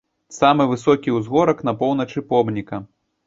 [0.35, 2.83] Самы высокі ўзгорак на поўначы помніка.